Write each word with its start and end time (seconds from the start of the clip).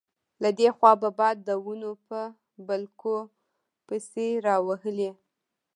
له 0.43 0.49
دې 0.57 0.69
خوا 0.75 0.91
به 1.01 1.09
باد 1.19 1.37
د 1.47 1.49
ونو 1.65 1.91
په 2.07 2.19
بلګو 2.67 3.17
پسې 3.87 4.27
راوهلې. 4.47 5.11